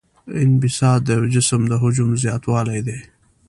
انبساط 0.41 0.99
د 1.05 1.09
یو 1.17 1.25
جسم 1.35 1.61
د 1.67 1.73
حجم 1.81 2.09
زیاتوالی 2.23 2.79
دی. 2.87 2.99